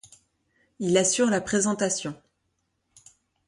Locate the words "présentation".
1.41-2.19